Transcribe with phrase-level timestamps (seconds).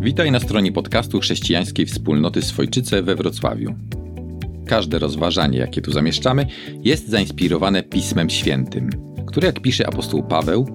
[0.00, 3.74] Witaj na stronie podcastu chrześcijańskiej wspólnoty Swojczyce we Wrocławiu.
[4.66, 6.46] Każde rozważanie, jakie tu zamieszczamy,
[6.84, 8.90] jest zainspirowane Pismem Świętym,
[9.26, 10.66] które, jak pisze apostoł Paweł,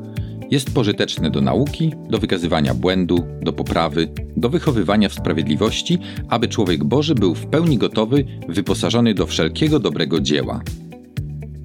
[0.52, 6.00] jest pożyteczne do nauki, do wykazywania błędu, do poprawy, do wychowywania w sprawiedliwości,
[6.30, 10.62] aby człowiek Boży był w pełni gotowy, wyposażony do wszelkiego dobrego dzieła.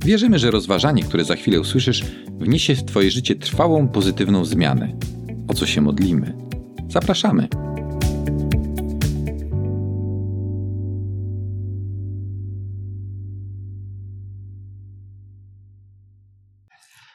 [0.04, 2.04] Wierzymy, że rozważanie, które za chwilę usłyszysz,
[2.38, 4.92] wniesie w Twoje życie trwałą, pozytywną zmianę.
[5.48, 6.51] O co się modlimy?
[6.92, 7.48] Zapraszamy.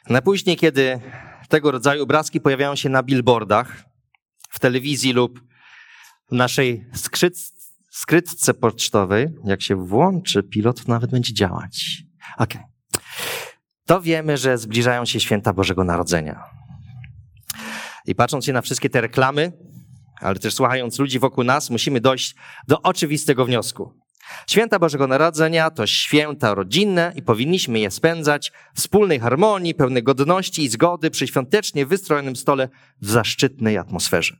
[0.08, 1.00] Najpóźniej, kiedy
[1.48, 3.84] tego rodzaju obrazki pojawiają się na billboardach,
[4.48, 5.40] w telewizji lub
[6.30, 7.34] w naszej skryt,
[7.90, 12.02] skrytce pocztowej, jak się włączy pilot, to nawet będzie działać.
[12.38, 12.54] Ok.
[13.86, 16.44] To wiemy, że zbliżają się święta Bożego Narodzenia.
[18.06, 19.52] I patrząc się na wszystkie te reklamy,
[20.20, 22.34] ale też słuchając ludzi wokół nas, musimy dojść
[22.68, 23.94] do oczywistego wniosku.
[24.46, 30.62] Święta Bożego Narodzenia to święta rodzinne i powinniśmy je spędzać w wspólnej harmonii, pełnej godności
[30.62, 32.68] i zgody przy świątecznie wystrojonym stole
[33.00, 34.36] w zaszczytnej atmosferze.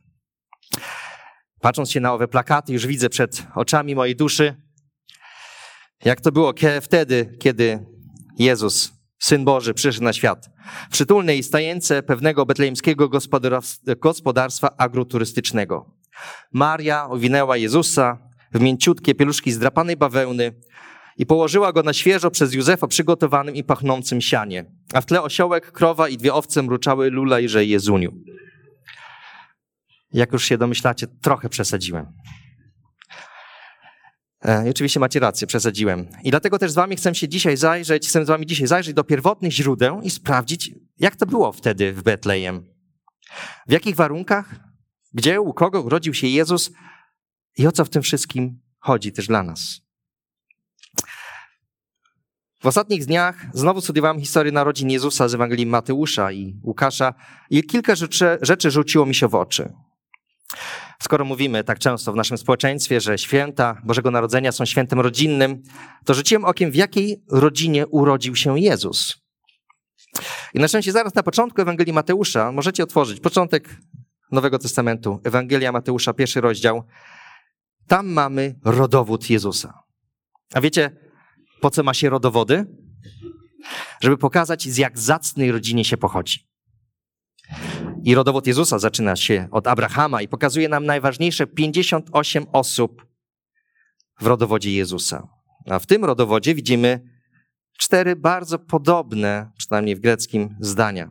[1.61, 4.55] Patrząc się na owe plakaty, już widzę przed oczami mojej duszy,
[6.05, 7.85] jak to było wtedy, kiedy
[8.37, 10.49] Jezus, Syn Boży, przyszedł na świat.
[10.89, 13.09] W przytulnej stajence pewnego betlejemskiego
[13.99, 15.95] gospodarstwa agroturystycznego.
[16.53, 18.17] Maria owinęła Jezusa
[18.53, 20.53] w mięciutkie pieluszki zdrapanej bawełny
[21.17, 24.65] i położyła go na świeżo przez Józefa przygotowanym i pachnącym sianie.
[24.93, 28.11] A w tle osiołek, krowa i dwie owce mruczały lulejże Jezuniu.
[30.13, 32.05] Jak już się domyślacie, trochę przesadziłem.
[34.41, 36.07] E, I oczywiście macie rację, przesadziłem.
[36.23, 39.03] I dlatego też z wami chcę się dzisiaj zajrzeć, chcę z wami dzisiaj zajrzeć do
[39.03, 42.65] pierwotnych źródeł i sprawdzić, jak to było wtedy w Betlejem.
[43.67, 44.55] W jakich warunkach,
[45.13, 46.71] gdzie, u kogo urodził się Jezus
[47.57, 49.81] i o co w tym wszystkim chodzi też dla nas.
[52.61, 57.13] W ostatnich dniach znowu studiowałem historię narodzin Jezusa z Ewangelii Mateusza i Łukasza
[57.49, 59.73] i kilka rzeczy, rzeczy rzuciło mi się w oczy.
[61.01, 65.63] Skoro mówimy tak często w naszym społeczeństwie, że święta Bożego Narodzenia są świętem rodzinnym,
[66.05, 69.17] to rzuciłem okiem, w jakiej rodzinie urodził się Jezus.
[70.53, 73.77] I na szczęście zaraz na początku Ewangelii Mateusza możecie otworzyć początek
[74.31, 76.83] Nowego Testamentu, Ewangelia Mateusza, pierwszy rozdział.
[77.87, 79.83] Tam mamy rodowód Jezusa.
[80.53, 80.91] A wiecie,
[81.61, 82.65] po co ma się rodowody?
[84.01, 86.48] Żeby pokazać, z jak zacnej rodzinie się pochodzi.
[88.03, 93.05] I rodowód Jezusa zaczyna się od Abrahama i pokazuje nam najważniejsze 58 osób
[94.19, 95.27] w rodowodzie Jezusa.
[95.69, 97.01] A w tym rodowodzie widzimy
[97.77, 101.09] cztery bardzo podobne, przynajmniej w greckim, zdania.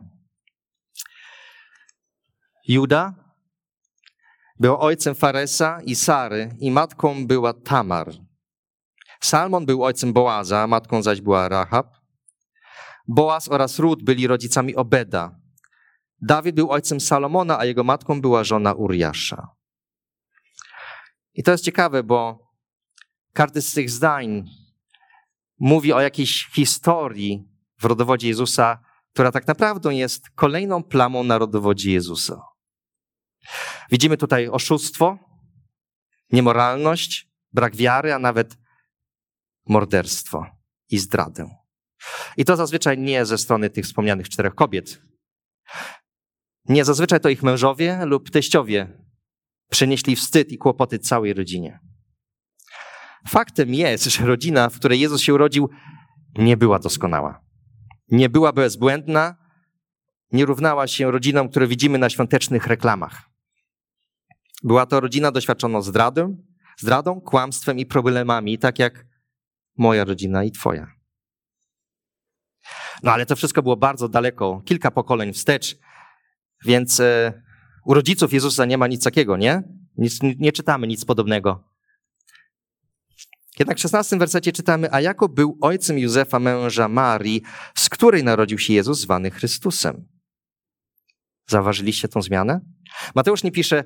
[2.67, 3.13] Juda
[4.59, 8.11] był ojcem Faresa i Sary i matką była Tamar.
[9.21, 11.87] Salmon był ojcem Boaza, matką zaś była Rahab.
[13.07, 15.39] Boaz oraz Rut byli rodzicami Obeda.
[16.21, 19.47] Dawid był ojcem Salomona, a jego matką była żona Uriasza.
[21.33, 22.49] I to jest ciekawe, bo
[23.33, 24.49] każdy z tych zdań
[25.59, 27.49] mówi o jakiejś historii
[27.79, 28.79] w rodowodzie Jezusa,
[29.13, 32.41] która tak naprawdę jest kolejną plamą na rodowodzie Jezusa.
[33.91, 35.17] Widzimy tutaj oszustwo,
[36.31, 38.57] niemoralność, brak wiary, a nawet
[39.67, 40.45] morderstwo
[40.89, 41.49] i zdradę.
[42.37, 45.01] I to zazwyczaj nie ze strony tych wspomnianych czterech kobiet.
[46.69, 48.87] Nie, zazwyczaj to ich mężowie lub teściowie
[49.69, 51.79] przynieśli wstyd i kłopoty całej rodzinie.
[53.29, 55.69] Faktem jest, że rodzina, w której Jezus się urodził,
[56.37, 57.41] nie była doskonała.
[58.11, 59.35] Nie była bezbłędna,
[60.31, 63.21] nie równała się rodzinom, które widzimy na świątecznych reklamach.
[64.63, 66.37] Była to rodzina doświadczona zdradą,
[66.77, 69.05] zdradą, kłamstwem i problemami, tak jak
[69.77, 70.87] moja rodzina i twoja.
[73.03, 75.77] No ale to wszystko było bardzo daleko, kilka pokoleń wstecz,
[76.65, 77.41] więc e,
[77.85, 79.63] u rodziców Jezusa nie ma nic takiego, nie?
[79.97, 81.69] Nic, nie czytamy nic podobnego.
[83.59, 87.41] Jednak w szesnastym wersecie czytamy, a jako był ojcem Józefa, męża Marii,
[87.77, 90.07] z której narodził się Jezus zwany Chrystusem.
[91.47, 92.61] Zauważyliście tą zmianę?
[93.15, 93.83] Mateusz nie pisze,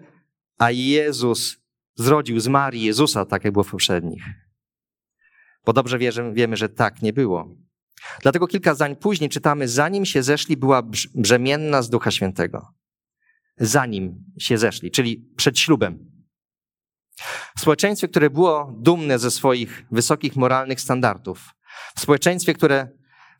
[0.58, 1.58] a Jezus
[1.96, 4.24] zrodził z Marii Jezusa, tak jak było w poprzednich.
[5.66, 5.98] Bo dobrze
[6.34, 7.56] wiemy, że tak nie było.
[8.22, 10.82] Dlatego kilka zdań później czytamy, zanim się zeszli, była
[11.16, 12.74] brzemienna z Ducha Świętego.
[13.58, 16.12] Zanim się zeszli, czyli przed ślubem.
[17.58, 21.50] W społeczeństwie, które było dumne ze swoich wysokich moralnych standardów,
[21.96, 22.88] w społeczeństwie, które,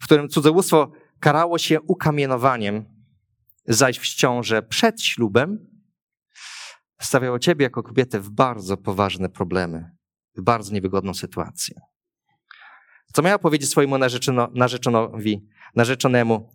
[0.02, 2.86] w którym cudzołóstwo karało się ukamienowaniem,
[3.68, 5.68] zaś w ciąże przed ślubem,
[7.02, 9.92] stawiało ciebie jako kobietę w bardzo poważne problemy,
[10.36, 11.93] w bardzo niewygodną sytuację.
[13.14, 16.50] Co miała powiedzieć swojemu narzeczono, narzeczonowi, narzeczonemu?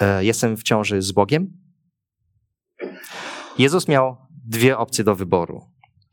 [0.00, 1.52] E, jestem w ciąży z Bogiem?
[3.58, 5.66] Jezus miał dwie opcje do wyboru.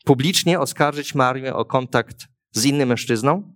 [0.05, 3.53] Publicznie oskarżyć Marię o kontakt z innym mężczyzną,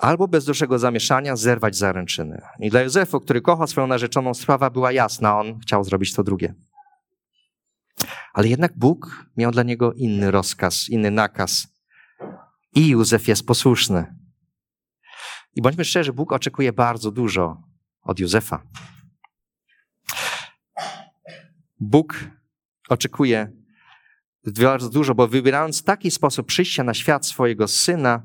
[0.00, 2.42] albo bez dużego zamieszania zerwać zaręczyny.
[2.60, 5.38] I dla Józefa, który kocha swoją narzeczoną, sprawa była jasna.
[5.38, 6.54] On chciał zrobić to drugie.
[8.32, 11.66] Ale jednak Bóg miał dla niego inny rozkaz, inny nakaz.
[12.74, 14.21] I Józef jest posłuszny.
[15.54, 17.62] I bądźmy szczerzy, Bóg oczekuje bardzo dużo
[18.02, 18.62] od Józefa.
[21.80, 22.24] Bóg
[22.88, 23.52] oczekuje
[24.60, 28.22] bardzo dużo, bo wybierając taki sposób przyjścia na świat swojego syna,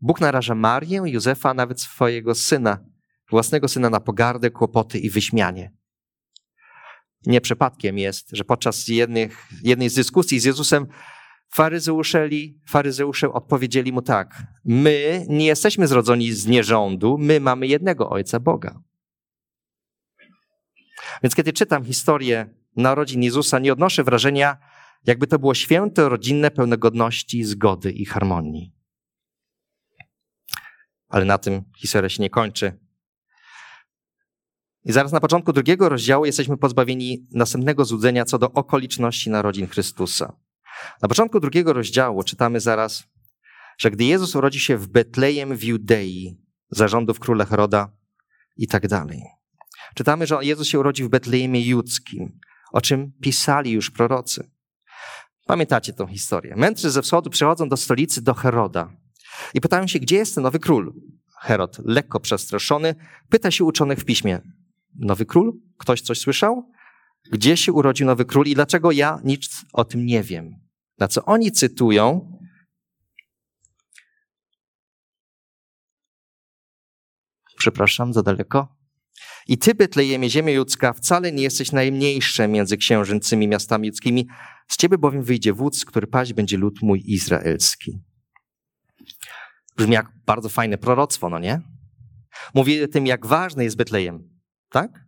[0.00, 2.78] Bóg naraża Marię, Józefa, a nawet swojego syna,
[3.30, 5.72] własnego syna na pogardę, kłopoty i wyśmianie.
[7.26, 10.86] Nie przypadkiem jest, że podczas jednych, jednej z dyskusji z Jezusem
[11.48, 12.28] faryzeusze,
[12.68, 18.80] faryzeusze odpowiedzieli mu tak: My nie jesteśmy zrodzeni z nierządu, my mamy jednego Ojca Boga.
[21.22, 24.56] Więc kiedy czytam historię narodzin Jezusa, nie odnoszę wrażenia,
[25.06, 28.72] jakby to było święto rodzinne pełne godności, zgody i harmonii.
[31.08, 32.78] Ale na tym historia się nie kończy.
[34.84, 40.32] I zaraz na początku drugiego rozdziału jesteśmy pozbawieni następnego złudzenia co do okoliczności narodzin Chrystusa.
[41.02, 43.04] Na początku drugiego rozdziału czytamy zaraz,
[43.78, 46.36] że gdy Jezus urodzi się w Betlejem w Judei,
[46.70, 47.92] zarządów króla Heroda
[48.56, 49.22] i tak dalej.
[49.94, 52.40] Czytamy, że Jezus się urodzi w Betlejemie Judzkim,
[52.72, 54.50] o czym pisali już prorocy.
[55.46, 56.56] Pamiętacie tę historię.
[56.56, 58.92] Mędrcy ze wschodu przychodzą do stolicy, do Heroda
[59.54, 60.92] i pytają się, gdzie jest ten nowy król.
[61.40, 62.94] Herod, lekko przestraszony,
[63.28, 64.40] pyta się uczonych w piśmie.
[64.98, 65.52] Nowy król?
[65.78, 66.70] Ktoś coś słyszał?
[67.32, 70.65] Gdzie się urodził nowy król i dlaczego ja nic o tym nie wiem?
[70.98, 72.36] Na co oni cytują
[77.58, 78.76] Przepraszam, za daleko.
[79.48, 84.28] I ty, Betlejemie, ziemia judzka, wcale nie jesteś najmniejsze między księżycymi miastami judzkimi,
[84.68, 88.00] z ciebie bowiem wyjdzie wódz, który paść będzie lud mój izraelski.
[89.76, 91.60] Brzmi jak bardzo fajne proroctwo, no nie?
[92.54, 94.28] Mówi o tym, jak ważny jest Betlejem,
[94.68, 95.05] tak?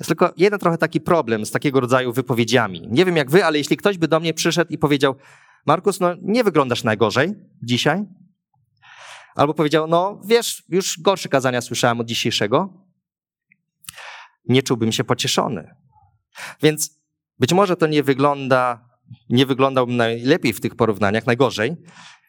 [0.00, 2.88] Jest tylko jeden trochę taki problem z takiego rodzaju wypowiedziami.
[2.90, 5.16] Nie wiem jak wy, ale jeśli ktoś by do mnie przyszedł i powiedział,
[5.66, 8.04] Markus, no nie wyglądasz najgorzej dzisiaj.
[9.34, 12.86] Albo powiedział, no wiesz, już gorsze kazania słyszałem od dzisiejszego.
[14.48, 15.74] Nie czułbym się pocieszony.
[16.62, 17.00] Więc
[17.38, 18.88] być może to nie wygląda,
[19.28, 21.76] nie wyglądałbym najlepiej w tych porównaniach, najgorzej,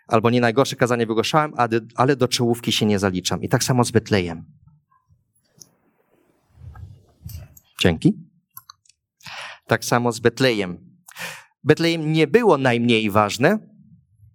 [0.08, 1.54] albo nie najgorsze kazanie wygłaszałem,
[1.96, 3.42] ale do czołówki się nie zaliczam.
[3.42, 4.61] I tak samo z Betlejem.
[7.82, 8.14] Dzięki.
[9.68, 10.78] Tak samo z Betlejem.
[11.64, 13.60] Betlejem nie było najmniej ważne,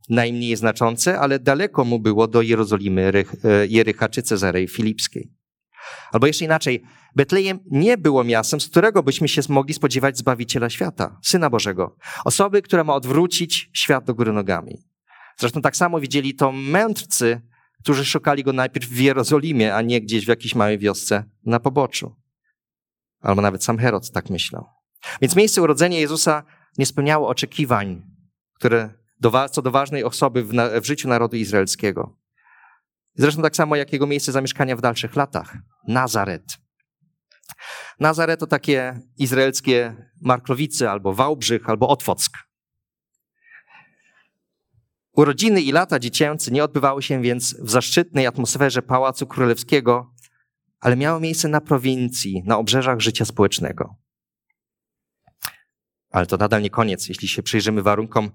[0.09, 3.13] najmniej znaczące, ale daleko mu było do Jerozolimy,
[3.45, 5.33] e, Jericha czy Cezarei Filipskiej.
[6.13, 6.83] Albo jeszcze inaczej,
[7.17, 11.97] Betlejem nie było miastem, z którego byśmy się mogli spodziewać Zbawiciela świata, Syna Bożego.
[12.25, 14.79] Osoby, która ma odwrócić świat do góry nogami.
[15.39, 17.41] Zresztą tak samo widzieli to mędrcy,
[17.83, 22.26] którzy szukali go najpierw w Jerozolimie, a nie gdzieś w jakiejś małej wiosce na poboczu.
[23.27, 24.65] Albo nawet sam Herod tak myślał.
[25.21, 26.43] Więc miejsce urodzenia Jezusa
[26.79, 28.03] nie spełniało oczekiwań,
[28.55, 32.17] które do, co do ważnej osoby w, na, w życiu narodu izraelskiego.
[33.15, 35.57] Zresztą tak samo jak jego miejsce zamieszkania w dalszych latach.
[35.89, 36.43] Nazaret.
[38.01, 42.31] Nazaret to takie izraelskie Marklowice, albo Wałbrzych, albo Otwock.
[45.13, 50.15] Urodziny i lata dziecięce nie odbywały się więc w zaszczytnej atmosferze Pałacu Królewskiego,
[50.81, 53.95] ale miały miejsce na prowincji, na obrzeżach życia społecznego.
[56.11, 58.31] Ale to nadal nie koniec, jeśli się przyjrzymy warunkom,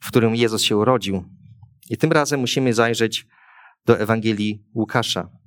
[0.00, 1.24] w którym Jezus się urodził.
[1.90, 3.26] I tym razem musimy zajrzeć
[3.86, 5.41] do Ewangelii Łukasza.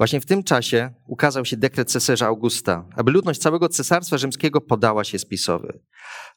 [0.00, 5.04] Właśnie w tym czasie ukazał się dekret cesarza Augusta, aby ludność całego cesarstwa rzymskiego podała
[5.04, 5.68] się spisowi.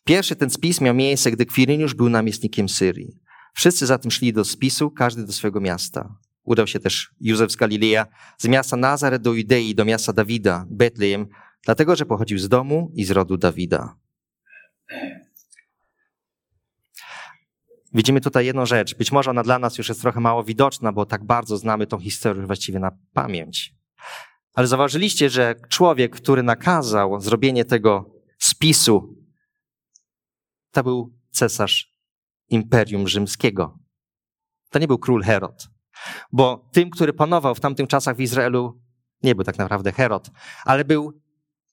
[0.04, 3.20] Pierwszy ten spis miał miejsce, gdy Kwiryniusz był namiestnikiem Syrii.
[3.56, 6.16] Wszyscy zatem szli do spisu, każdy do swojego miasta.
[6.44, 8.06] Udał się też Józef z Galileja,
[8.38, 11.28] z miasta Nazaret do Judei, do miasta Dawida, Betlejem,
[11.66, 13.96] dlatego że pochodził z domu i z rodu Dawida.
[17.94, 18.96] Widzimy tutaj jedną rzecz.
[18.96, 22.00] Być może ona dla nas już jest trochę mało widoczna, bo tak bardzo znamy tą
[22.00, 23.76] historię właściwie na pamięć.
[24.54, 29.16] Ale zauważyliście, że człowiek, który nakazał zrobienie tego spisu,
[30.72, 31.94] to był cesarz
[32.50, 33.80] Imperium Rzymskiego.
[34.70, 35.68] To nie był król Herod,
[36.32, 38.82] bo tym, który panował w tamtych czasach w Izraelu,
[39.24, 40.30] nie był tak naprawdę Herod,
[40.66, 41.22] ale był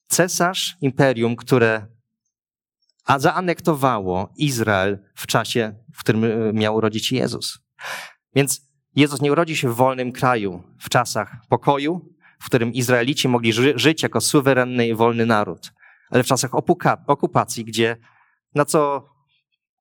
[0.07, 1.87] cesarz imperium, które
[3.05, 7.59] a zaanektowało Izrael w czasie, w którym e, miał urodzić Jezus.
[8.35, 13.53] Więc Jezus nie urodził się w wolnym kraju, w czasach pokoju, w którym Izraelici mogli
[13.53, 15.73] ży żyć jako suwerenny i wolny naród,
[16.11, 16.51] ale w czasach
[17.07, 17.97] okupacji, gdzie
[18.55, 19.09] na co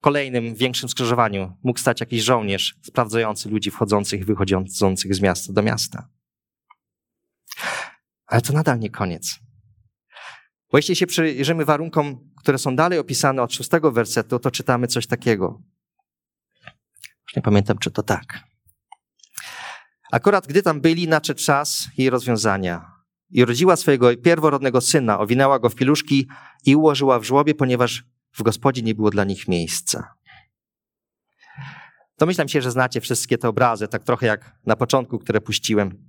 [0.02, 5.64] kolejnym większym skrzyżowaniu mógł stać jakiś żołnierz sprawdzający ludzi wchodzących i wychodzących z miasta do
[5.64, 6.10] miasta.
[8.26, 9.40] Ale to nadal nie koniec.
[10.72, 15.08] Bo jeśli się przyjrzymy warunkom, które są dalej opisane od szóstego wersetu, to czytamy coś
[15.08, 15.62] takiego.
[17.28, 18.44] Już nie pamiętam, czy to tak.
[20.12, 22.92] Akurat gdy tam byli, nadszedł czas jej rozwiązania.
[23.30, 26.28] I rodziła swojego pierworodnego syna, owinęła go w piluszki
[26.66, 30.14] i ułożyła w żłobie, ponieważ w gospodzie nie było dla nich miejsca.
[32.18, 36.08] Domyślam się, że znacie wszystkie te obrazy, tak trochę jak na początku, które puściłem,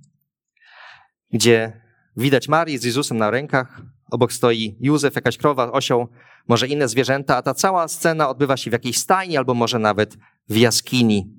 [1.31, 1.81] gdzie
[2.17, 3.81] widać Marię z Jezusem na rękach,
[4.11, 6.07] obok stoi Józef, jakaś krowa, osioł,
[6.47, 10.17] może inne zwierzęta, a ta cała scena odbywa się w jakiejś stajni albo może nawet
[10.49, 11.35] w jaskini.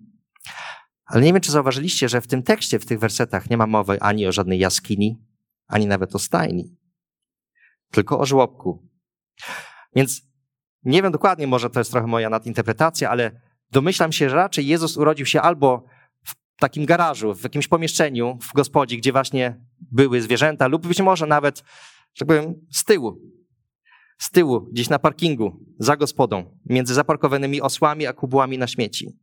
[1.05, 4.01] Ale nie wiem, czy zauważyliście, że w tym tekście, w tych wersetach nie ma mowy
[4.01, 5.19] ani o żadnej jaskini,
[5.67, 6.77] ani nawet o stajni,
[7.91, 8.89] tylko o żłobku.
[9.95, 10.23] Więc
[10.85, 14.97] nie wiem dokładnie, może to jest trochę moja nadinterpretacja, ale domyślam się, że raczej Jezus
[14.97, 15.85] urodził się albo
[16.25, 21.27] w takim garażu, w jakimś pomieszczeniu w gospodzie, gdzie właśnie były zwierzęta, lub być może
[21.27, 21.65] nawet,
[22.19, 23.21] tak powiem, z tyłu.
[24.19, 29.19] Z tyłu, gdzieś na parkingu, za gospodą, między zaparkowanymi osłami a kubłami na śmieci.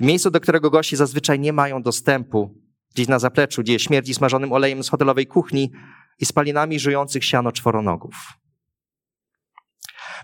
[0.00, 2.60] W miejscu, do którego gości zazwyczaj nie mają dostępu,
[2.94, 5.72] gdzieś na zapleczu, gdzie śmierdzi smażonym olejem z hotelowej kuchni
[6.18, 8.14] i spalinami żujących siano czworonogów.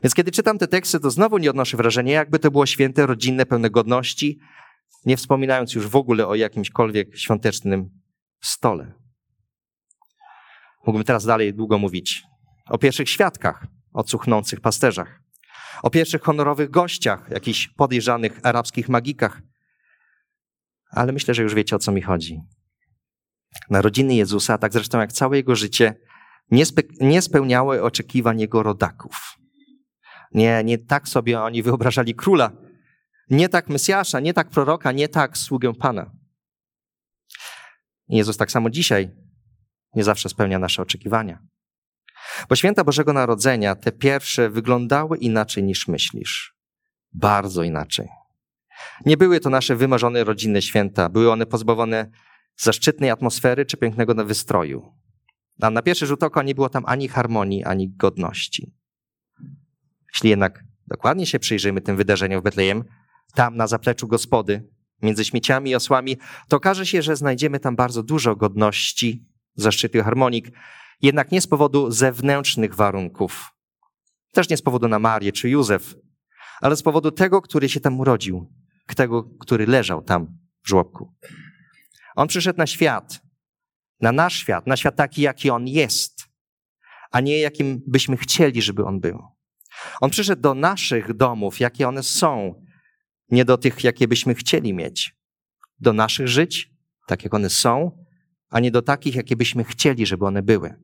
[0.03, 3.47] Więc kiedy czytam te teksty, to znowu nie odnoszę wrażenia, jakby to było święte, rodzinne,
[3.47, 4.39] pełne godności,
[5.05, 7.91] nie wspominając już w ogóle o jakimśkolwiek świątecznym
[8.41, 9.06] stole.
[10.87, 12.23] Mógłbym teraz dalej długo mówić
[12.71, 15.21] o pierwszych świadkach, o cuchnących pasterzach,
[15.83, 19.43] o pierwszych honorowych gościach, jakichś podejrzanych arabskich magikach.
[20.91, 22.41] Ale myślę, że już wiecie o co mi chodzi.
[23.71, 25.95] Narodziny Jezusa, tak zresztą jak całe jego życie,
[26.51, 29.39] nie, spe- nie spełniały oczekiwań jego rodaków.
[30.33, 32.53] Nie, nie tak sobie oni wyobrażali króla,
[33.31, 36.11] nie tak Mesjasza, nie tak proroka, nie tak sługę Pana.
[38.09, 39.26] Jezus tak samo dzisiaj
[39.97, 41.39] nie zawsze spełnia nasze oczekiwania.
[42.49, 46.57] Bo święta Bożego Narodzenia, te pierwsze, wyglądały inaczej niż myślisz.
[47.13, 48.09] Bardzo inaczej.
[49.07, 51.09] Nie były to nasze wymarzone rodzinne święta.
[51.09, 52.11] Były one pozbawione
[52.57, 54.93] zaszczytnej atmosfery czy pięknego wystroju.
[55.61, 58.75] A na pierwszy rzut oka nie było tam ani harmonii, ani godności.
[60.15, 62.85] Jeśli jednak dokładnie się przyjrzymy tym wydarzeniom w Betlejem,
[63.35, 64.69] tam na zapleczu gospody,
[65.03, 66.17] między śmieciami i osłami,
[66.49, 69.27] to okaże się, że znajdziemy tam bardzo dużo godności,
[69.57, 70.51] zaszczytu i harmonik,
[71.03, 73.51] jednak nie z powodu zewnętrznych warunków.
[74.33, 75.95] Też nie z powodu na Marię czy Józef,
[76.61, 78.53] ale z powodu tego, który się tam urodził,
[78.97, 81.15] tego, który leżał tam w żłobku.
[82.17, 83.21] On przyszedł na świat,
[84.01, 86.29] na nasz świat, na świat taki, jaki on jest,
[87.11, 89.23] a nie jakim byśmy chcieli, żeby on był.
[90.01, 92.63] On przyszedł do naszych domów, jakie one są,
[93.31, 95.17] nie do tych, jakie byśmy chcieli mieć.
[95.79, 96.71] Do naszych żyć,
[97.07, 98.06] tak jak one są,
[98.51, 100.75] a nie do takich, jakie byśmy chcieli, żeby one były.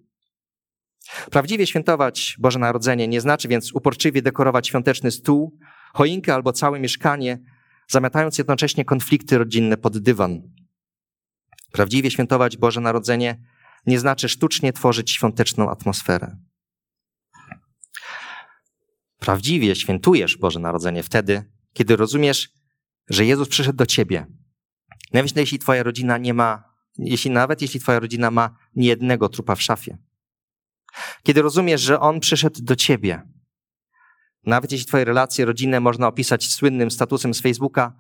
[1.31, 5.59] Prawdziwie świętować Boże Narodzenie nie znaczy więc uporczywie dekorować świąteczny stół,
[5.95, 7.39] choinkę albo całe mieszkanie,
[7.89, 10.43] zamiatając jednocześnie konflikty rodzinne pod dywan.
[11.73, 13.43] Prawdziwie świętować Boże Narodzenie
[13.87, 16.37] nie znaczy sztucznie tworzyć świąteczną atmosferę.
[19.19, 22.49] Prawdziwie świętujesz Boże Narodzenie wtedy, kiedy rozumiesz,
[23.09, 24.27] że Jezus przyszedł do ciebie.
[25.13, 29.63] Nawet jeśli twoja rodzina nie ma, jeśli nawet jeśli twoja rodzina ma niejednego trupa w
[29.63, 29.99] szafie.
[31.23, 33.23] Kiedy rozumiesz, że On przyszedł do ciebie.
[34.47, 37.97] Nawet jeśli twoje relacje rodzinne można opisać słynnym statusem z Facebooka,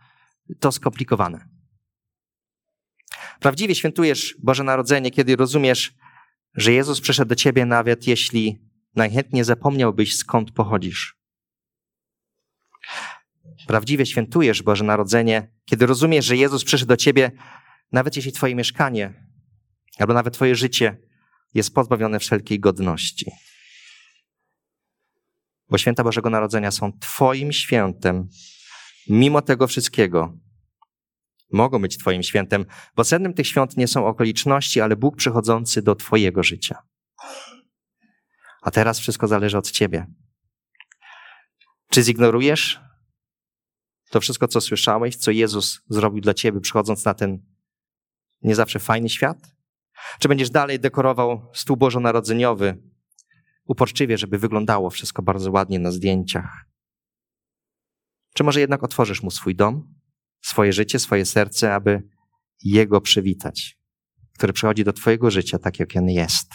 [0.61, 1.49] to skomplikowane.
[3.41, 5.95] Prawdziwie świętujesz Boże Narodzenie, kiedy rozumiesz,
[6.55, 8.63] że Jezus przyszedł do ciebie, nawet jeśli
[8.95, 11.17] najchętniej zapomniałbyś, skąd pochodzisz.
[13.67, 17.31] Prawdziwie świętujesz Boże Narodzenie, kiedy rozumiesz, że Jezus przyszedł do ciebie,
[17.93, 19.27] nawet jeśli twoje mieszkanie
[19.99, 20.97] albo nawet twoje życie
[21.55, 23.31] jest pozbawione wszelkiej godności.
[25.69, 28.29] Bo święta Bożego Narodzenia są twoim świętem,
[29.09, 30.39] mimo tego wszystkiego.
[31.53, 35.95] Mogą być twoim świętem, bo sednem tych świąt nie są okoliczności, ale Bóg przychodzący do
[35.95, 36.83] twojego życia.
[38.63, 40.07] A teraz wszystko zależy od ciebie.
[41.91, 42.81] Czy zignorujesz
[44.11, 47.52] To wszystko, co słyszałeś, co Jezus zrobił dla ciebie, przychodząc na ten
[48.43, 49.55] nie zawsze fajny świat?
[50.19, 52.83] Czy będziesz dalej dekorował stół bożonarodzeniowy
[53.65, 56.67] uporczywie, żeby wyglądało wszystko bardzo ładnie na zdjęciach?
[58.35, 59.95] Czy może jednak otworzysz mu swój dom,
[60.41, 62.03] swoje życie, swoje serce, aby
[62.65, 63.79] jego przywitać,
[64.35, 66.53] który przychodzi do twojego życia tak, jak on jest?